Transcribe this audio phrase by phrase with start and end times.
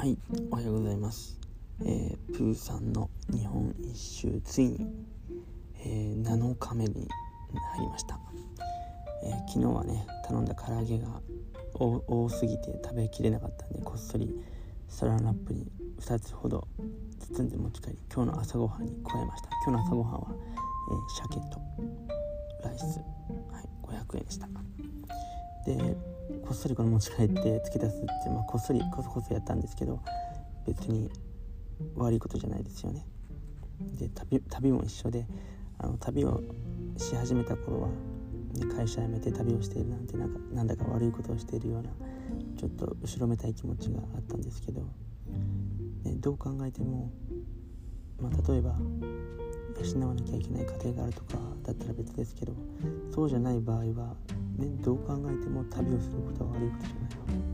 [0.00, 0.16] はい、
[0.50, 1.38] おはようございます。
[1.84, 4.86] えー、プーさんの日本一周ついに、
[5.84, 7.06] えー7日目に
[7.74, 8.18] 入りました、
[9.22, 11.20] えー昨日はね頼んだ唐揚げが
[11.74, 14.34] 多すぎて食べきれなかったんでこっそり
[14.88, 15.70] サランラップに
[16.00, 16.66] 2つほど
[17.36, 19.50] 包んで持ち帰り今日の朝ごはんに加えました。
[19.66, 21.60] 今日の朝ごはんは、えー鮭と
[22.64, 24.48] ライス、はい、500円でした。
[25.66, 25.96] で
[26.42, 30.00] こっそりこの持ち帰って付け足すって、まあ、こっそりこそこそやったんですけど
[30.66, 31.10] 別に
[31.96, 33.06] 悪いことじゃないですよね。
[33.98, 35.26] で旅旅も一緒で
[35.78, 36.42] あの旅を
[36.98, 41.90] し始めた頃は、ね、会社辞めて旅をしているなんてなんかなんだか悪いことをしているような
[42.58, 44.82] ちょっと後ろめたい気持ちがあったんですけど、
[46.04, 47.10] ね、どう考えても、
[48.20, 48.76] まあ、例えば
[49.82, 52.52] 養わなきゃいけない家庭があるとかだったら別ですけど
[53.14, 54.14] そうじゃない場合は、
[54.60, 57.50] ね、どう考えても旅をすることは悪いことじゃないわ。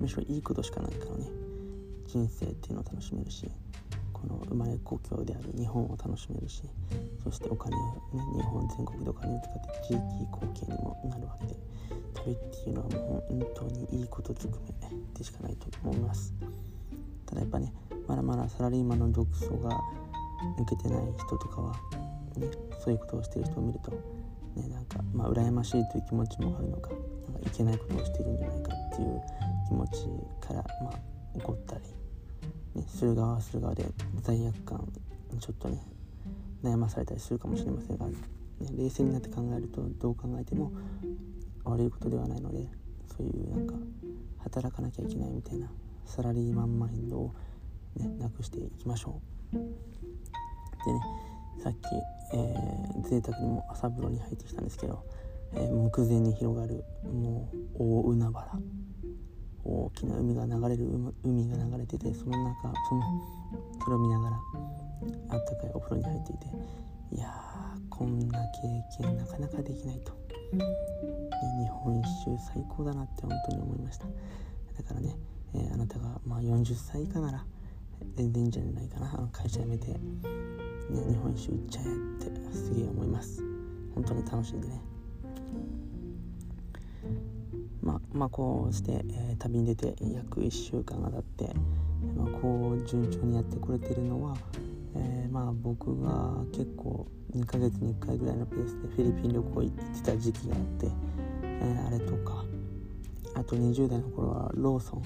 [0.00, 1.42] むしろいいことしかないからね。
[2.12, 3.50] 人生っていうのを楽しめるし
[4.12, 6.62] この生まれ故郷である日本を楽しめるし
[7.24, 7.80] そしてお金を
[8.12, 11.56] ね日本全国でお金を使って地域貢献にもなるわけで
[12.12, 16.34] 旅っていうのはもう本当にいいことずくめでしかないと思います。
[17.24, 17.72] ただやっぱね
[18.06, 19.80] まだまだサラリーマンの毒素が
[20.58, 21.72] 抜けてない人とかは、
[22.36, 22.46] ね、
[22.84, 23.90] そういうことをしてる人を見ると、
[24.56, 29.20] ね、なんか、まあ、羨ましいという気持ちもあるのかなんかいけないことをしているんじゃないかっていう
[29.68, 30.98] 気持ちから、まあ、
[31.34, 31.82] 怒ったり、
[32.74, 33.84] ね、する側はする側で
[34.20, 34.86] 罪悪感
[35.32, 35.82] にちょっとね
[36.62, 38.14] 悩まされたりするかもしれませんが、ね、
[38.76, 40.72] 冷静になって考えるとどう考えても
[41.64, 42.68] 悪いことではないので
[43.16, 43.74] そういうなんか
[44.44, 45.70] 働かなきゃいけないみたいな
[46.04, 47.34] サラリーマンマインドを、
[47.96, 49.20] ね、なくしていきましょ
[49.52, 49.56] う。
[49.56, 49.60] で
[50.92, 51.31] ね
[51.62, 51.76] さっき、
[52.34, 55.04] えー、贅沢にも朝風呂に入ってきたんですけど、
[55.54, 58.60] えー目前に広がるもう大海原。
[59.64, 60.88] 大きな海が流れる
[61.22, 63.02] 海が流れててその中その
[63.84, 64.36] それを見ながら
[65.30, 66.46] あったかいお風呂に入っていて
[67.12, 68.40] いやーこんな
[68.98, 70.12] 経験なかなかできないと、
[70.56, 70.64] ね、
[71.62, 74.06] 日本一周最高だなって本当に思いました。
[74.06, 75.16] だからね、
[75.54, 77.44] えーあなたがまあ40歳以下なら
[78.16, 79.28] 全然いいんじゃないかな。
[79.30, 79.94] 会社辞めて、
[80.92, 83.42] ね、日本一周行っちゃえってすげえ思います。
[83.94, 84.80] 本当に楽しんでね。
[87.82, 91.54] まあまあこうして、えー旅に出て約1週間が経って、
[92.16, 94.36] まあ、こう順調にやってこれてるのは、
[94.94, 100.86] えーまあ僕が結構2ヶ月に1回ぐらいのペースでフィリピン旅行行ってた時期があって、
[101.42, 102.44] えーあれとか
[103.34, 105.02] あと20代の頃はローソン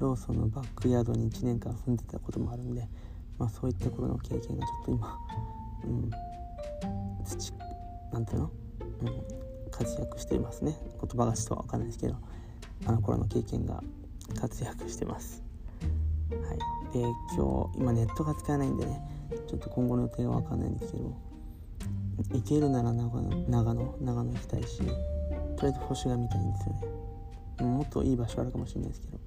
[0.00, 2.88] ローソンのバックヤードに1年間住んでたこともあるんで、
[3.40, 5.18] まあ、そういった頃の経験がちょっと今、
[5.84, 6.10] うん、
[7.24, 7.54] 土
[8.12, 8.50] なんていうの、
[9.00, 10.76] うん、活躍していますね。
[11.00, 12.16] 言葉がちょっとわかんないですけど
[12.84, 13.82] あの頃の経験が
[14.38, 15.42] 活躍してます。
[16.30, 17.00] はい、で
[17.34, 19.00] 今日今ネットが使えないんでね
[19.48, 21.16] ちょっと今後の予定がわかんないんですけど
[22.32, 24.92] 行けるなら長野長野長野行きたいしとり
[25.62, 27.64] あえず星が見たいんですよね。
[27.64, 29.18] もっといい場所あるかもしれないですけど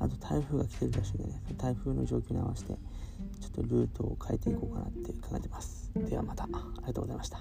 [0.00, 2.76] あと台風が来てるらしいんでね台風の状況に合わせて
[3.44, 6.48] ちょっとルートを変えていこうかなって考えてますではまたあ
[6.80, 7.38] りがとうございました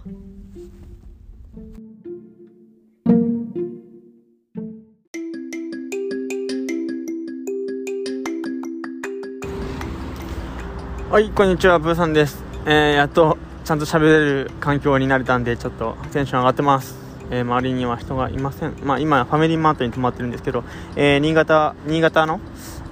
[11.09, 12.44] はい、こんにちは、ブーさんです。
[12.66, 16.97] えー、やっとちゃんと喋れる環境になれたんで、ちょっとテンション上がってます。
[17.30, 18.74] えー、周りには人がいません。
[18.84, 20.64] まあ、今、ファミリーマートに泊まってるんですけど、
[20.96, 22.40] えー、新潟、新潟の、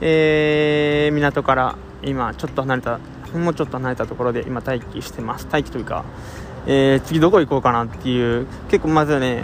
[0.01, 2.99] えー、港から今、ちょっと離れた、
[3.33, 5.47] もうちょっと離れたところで今、待機してます。
[5.51, 6.03] 待機というか、
[6.67, 9.43] えー、次どこ行こうかなっていう、結構まずね、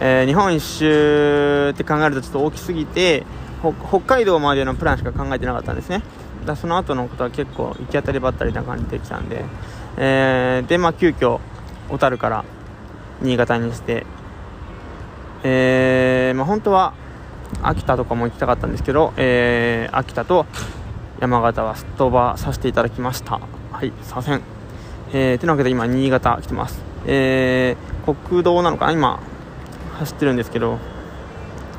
[0.00, 3.24] えー日本一周って考えるとちょっと大きすぎて、
[3.88, 6.02] 北海道までのプランしか考えてなかったんですね。
[6.44, 9.44] だその後のことは結構行き当たりばったりな感じできたんで、
[9.96, 11.40] えーで、まあ、急遽
[11.88, 12.44] 小樽から
[13.22, 14.04] 新潟にして、
[15.42, 16.92] えーまあ、本当は
[17.62, 20.46] 秋田とかも行きたかったんですけど、えー秋田と
[21.20, 23.40] 山形はすっ飛ばさせていただきました。
[23.72, 24.40] はい、すいません。
[25.12, 26.80] えー、てなわけで今、新潟来てます。
[27.06, 28.92] えー国道なのかな？
[28.92, 29.18] 今、
[29.94, 30.78] 走ってるんですけど、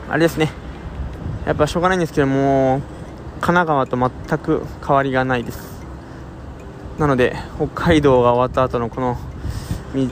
[0.10, 0.52] あれですね。
[1.46, 2.82] やっぱしょうがないんですけども、
[3.42, 5.86] 神奈川と全く変わりがないです。
[6.98, 9.18] なので、北海道が終わった後のこの
[9.94, 10.08] 道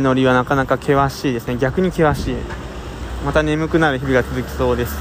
[0.00, 1.58] のりはなかなか険しいですね。
[1.58, 2.36] 逆に険しい。
[3.26, 4.96] また眠くなる日々が続きそうです。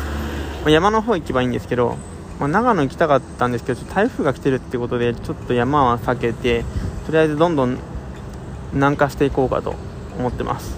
[0.65, 1.95] ま山の方行けばいいんですけど、
[2.39, 6.63] まあ長野行きたかったんですけど、台風が来てるってことで、ちょっと山は避けて、
[7.05, 7.77] とりあえずどんどん
[8.73, 9.75] 南下していこうかと
[10.17, 10.77] 思ってます。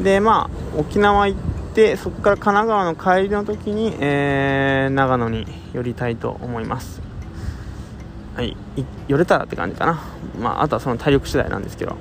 [0.00, 1.40] で、まあ、沖縄行っ
[1.74, 7.00] でそこから神奈川の帰りの時に、えー、長野に寄りたいと思います。
[8.34, 8.56] はい
[9.08, 10.02] 寄れたらって感じかな。
[10.38, 11.96] まああとはその体力次第なんですけど。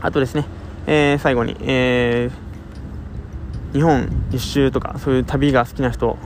[0.00, 0.46] あとですね、
[0.86, 6.16] えー、最後に、えー、日本一周とかそういう旅が好きな人、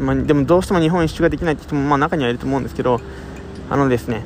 [0.00, 3.00] まあ、でもどうしても日本一周ができないって人も、まあ、中にはいると思うんですけど
[3.68, 4.22] あのですね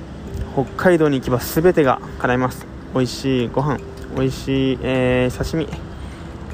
[0.55, 2.67] 北海道に行けば全てが叶います。
[2.95, 3.81] 美味しいご飯
[4.17, 5.69] 美味しい、えー、刺身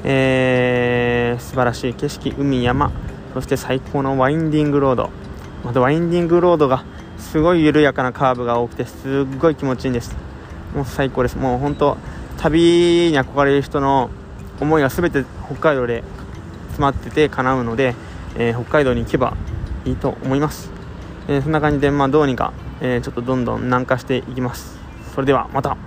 [0.03, 2.91] えー、素晴らしい景色海山
[3.35, 5.09] そして最高のワインディングロード。
[5.63, 6.83] またワインディングロードが
[7.19, 10.15] すごい緩やかなカーブが多くてすっごい気持ちいいんです。
[10.75, 11.37] もう最高です。
[11.37, 11.97] もう本当
[12.39, 14.09] 旅に憧れる人の
[14.59, 16.03] 思いが全て北海道で
[16.69, 17.93] 詰まってて叶うので、
[18.37, 19.35] えー、北海道に行けば
[19.85, 20.69] いいと思います、
[21.27, 24.79] えー、そんな感じで、まあ、どうにか、えー、ちょっとどんどん南下していきます。
[25.13, 25.77] それではまた。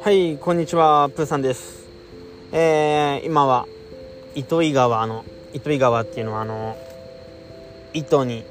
[0.00, 1.10] はいこんにちは。
[1.10, 1.86] プーさんです。
[2.52, 3.66] えー、今は
[4.34, 6.76] 糸魚川の糸魚川っていうのはあの
[7.92, 8.44] 糸に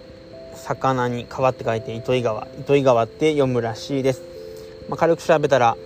[0.58, 2.48] 魚に川って書いて糸魚川。
[2.60, 4.22] 糸魚川って読むらしいです、
[4.90, 5.78] まあ、軽く調べたら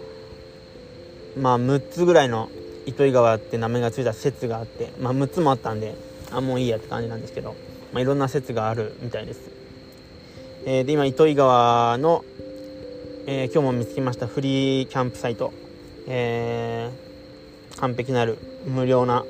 [1.38, 2.50] まあ6つぐらいの
[2.86, 5.96] 糸魚川って名前が付いた説があって、まあ、6つもあったんで
[6.32, 7.56] あもういいやって感じなんですけど、
[7.94, 9.42] まあ、いろんな説があるみたいです、
[10.66, 12.24] えー、で今糸魚川の
[13.28, 15.54] えー、今日も見つけましたフリーキャンプサイト、
[16.08, 19.24] えー、完璧なる無料な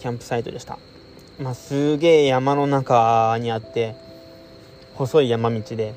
[0.00, 0.80] キャンプサイトでした、
[1.38, 3.94] まあ、すげえ山の中にあって
[4.94, 5.94] 細い山道で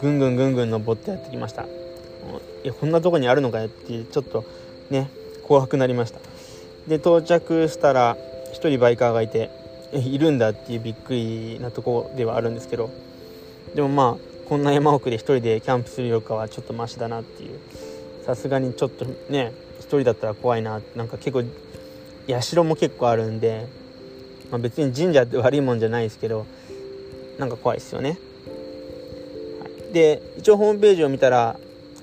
[0.00, 1.62] ぐんぐんぐんぐん登ってやってきました。
[1.62, 1.66] い
[2.64, 4.44] やこんなとこにあるのかよってちょっと
[4.90, 5.10] ね
[5.44, 6.20] 怖くなりました。
[6.86, 8.16] で到着したら
[8.52, 9.50] 1人バイカーがいて
[9.92, 12.90] いるんだっていうびっくりなとこではあるんですけど
[13.74, 17.58] でもまあこんな山奥で1人でキャンプするよりかはちょっとマシだなっていう。
[18.26, 21.42] さすがにちょっとね1人だったら怖いななんか結構
[22.40, 23.66] 社も結構あるんで、
[24.50, 26.46] まあ、別に神社って悪いもんじゃないですけど
[27.38, 28.18] なんか怖いですよね、
[29.92, 31.56] で一応ホームページを見たら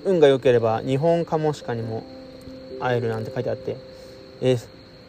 [0.05, 2.03] 運が良ければ日本カモシカにも
[2.79, 3.77] 会えるなんて書いてあって
[4.41, 4.59] えー、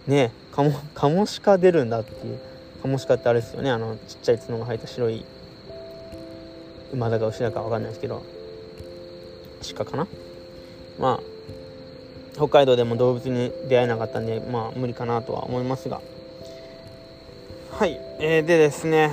[0.06, 2.38] ねカモカモシカ出るんだっていう
[2.82, 3.70] カモシカってあれですよね。
[3.70, 5.24] あのちっちゃい角が生えた白い
[6.92, 8.22] 馬だか牛だか分かんないですけど
[9.76, 10.06] 鹿かな？
[10.98, 11.20] まあ
[12.34, 16.00] 北海道でも動物に出会えなかったんでまあ無理かなとは思いますが。
[17.72, 19.10] はい、えー、でですね、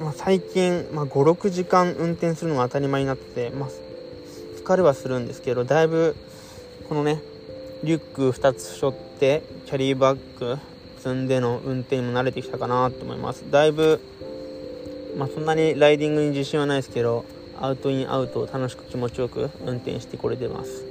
[0.00, 3.68] まあ、最近、まあ、56時間運転するのが当たり前になってて、まあ、
[4.56, 6.16] 疲れはするんですけどだいぶ
[6.88, 7.22] このね
[7.82, 10.58] リュック2つ背負ってキャリーバッグ
[10.98, 13.44] 積んでの運転にも慣れてきたかなと思います。
[13.50, 14.00] だいぶ
[15.16, 17.24] まあ、そんなにライディングに自信はないですけど
[17.58, 20.84] アウトインアウトを楽しく気持ちよく運転してこれてます。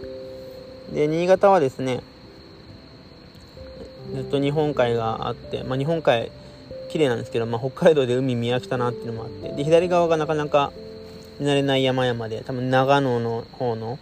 [0.91, 2.01] で新潟はですね
[4.13, 6.31] ずっと日本海があって、まあ、日本海
[6.95, 10.71] 綺麗なんですけど、まあ、北海道で海見飽きたなっていうのもあってで左側がなかなか
[11.41, 13.99] 見慣れない山々で多分長野の方の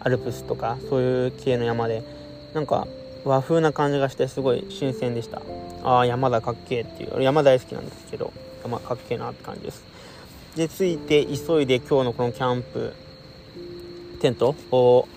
[0.00, 2.04] アルプスとかそういう系の山で
[2.52, 2.86] なんか
[3.24, 5.40] 和風な感じがしてすごい新鮮でした。
[5.82, 8.30] ああ山田かっけえっていう山大好きなんですけど
[8.68, 9.82] まあ、かっけえなって感じです。
[10.54, 12.92] で着いて急いで今日のこのキャンプ
[14.20, 15.08] テントを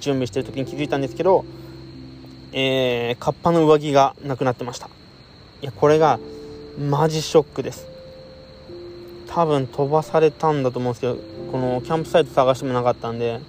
[0.00, 1.44] 準備してる時に気づいたんですけど
[2.52, 4.88] えー、カッパの上着がなくなってました。
[5.62, 6.18] いやこれが
[6.78, 7.86] マジショックです。
[9.28, 11.16] 多分飛ばされたんだと思うんですけど
[11.50, 13.40] このキャンプサイト探してもなかったんで。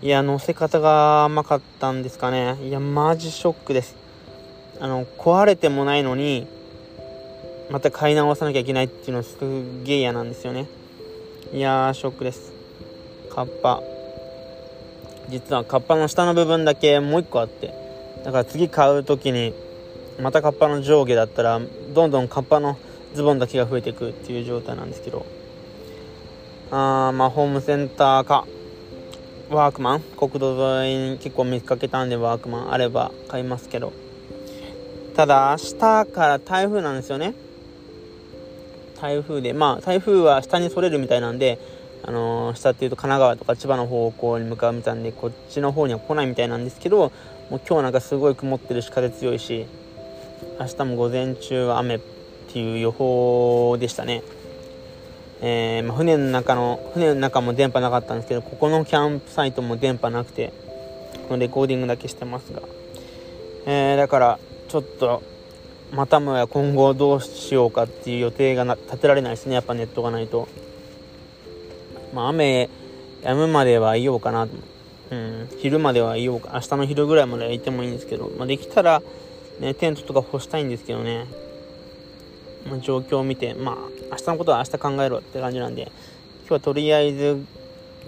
[0.00, 2.56] いや乗せ方が甘かったんですかね。
[2.62, 3.96] いやマジショックです。
[4.80, 6.46] あの壊れてもないのに
[7.68, 9.36] また買い直さなきゃいけないっていうのす
[9.84, 10.66] げえ嫌なんですよね。
[11.52, 12.52] いやーショックです。
[13.34, 13.82] カッパ。
[15.28, 17.74] 実はカッパの下の部分だけもう一個あって。
[18.24, 19.52] だから次買う時に
[20.20, 21.60] またカッパの上下だったら
[21.94, 22.76] どんどんカッパの
[23.14, 25.24] ズボンだけが増えていくっていう状態なんですけど。
[26.70, 28.46] あーまあホームセンターか。
[29.50, 30.00] ワークマン。
[30.00, 33.92] 国道沿いに結構見かけたんでワークマンあれば買いますけど。
[35.14, 37.34] ただ明日から台風なんですよね。
[39.00, 41.58] 台風で、まあ、台風は下にそれるみたいなんで、
[42.04, 47.12] あのー、下っていうと神奈川とか千葉の方向に向かうみたいなんで、こっちの方には来ないみたいなんですけど、
[47.50, 49.66] もう今日なんかすごい曇ってるし、風強いし、
[50.60, 52.00] 明日も午前中は雨っ
[52.52, 54.22] ていう予報でしたね。
[55.40, 60.52] えー、まあ、船の中の、船の中も電波なかったんですけど、ここのキャンプサイトも電波なくて、
[61.28, 62.62] このレコーディングだけしてますが、
[63.66, 65.22] えー、だから、ちょっと、
[65.92, 69.54] またもや今後どうしようかっていう予定が立てられないですね。
[69.54, 70.48] やっぱネットがないと。
[72.12, 72.68] まあ雨
[73.22, 74.52] 止むまではいようかなと。
[75.10, 76.50] うん、昼まではいようか。
[76.54, 79.02] 明日の昼ぐらいまではいてもいいんですけど、まあ、できたら、
[79.60, 81.26] ね、テントとか干したいんですけどね、
[82.68, 83.76] まあ、状況を見てまあ
[84.10, 87.44] 明日のことは明日考えろって感じなんで今日はとりあえず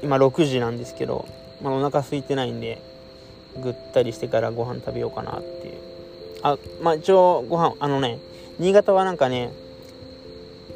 [0.03, 1.27] 今6時なんですけど、
[1.63, 2.81] まあ、お腹空いてないんで
[3.61, 5.75] ぐったりしてからご飯食べようかなっていう。
[6.43, 8.19] あまあ一応ご飯あのね
[8.59, 9.53] 新潟はなんかね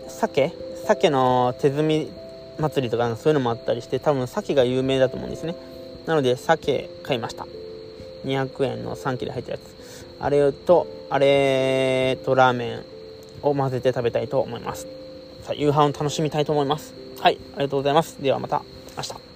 [0.08, 0.52] 鮭？
[0.86, 2.10] 鮭の手摘み
[2.58, 5.54] 祭りとかそういうのもあったりして多分鮭が有名だと思うんですね。
[6.06, 7.46] なので鮭買いました。
[8.24, 9.73] 200円の3切れ入ったやつ。
[10.20, 12.84] あれとあれとラーメン
[13.42, 14.86] を混ぜて食べたいと思います。
[15.42, 16.94] さあ夕飯を楽しみたいと思います。
[17.20, 18.22] はいありがとうございます。
[18.22, 18.62] ではまた
[18.96, 19.33] 明日。